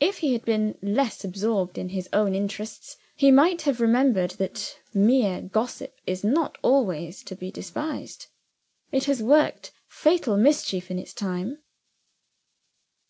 If 0.00 0.20
he 0.20 0.32
had 0.32 0.46
been 0.46 0.78
less 0.80 1.22
absorbed 1.22 1.76
in 1.76 1.90
his 1.90 2.08
own 2.14 2.34
interests, 2.34 2.96
he 3.14 3.30
might 3.30 3.60
have 3.60 3.78
remembered 3.78 4.30
that 4.38 4.78
mere 4.94 5.42
gossip 5.42 6.00
is 6.06 6.24
not 6.24 6.56
always 6.62 7.22
to 7.24 7.36
be 7.36 7.50
despised. 7.50 8.28
It 8.90 9.04
has 9.04 9.22
worked 9.22 9.70
fatal 9.86 10.38
mischief 10.38 10.90
in 10.90 10.98
its 10.98 11.12
time. 11.12 11.58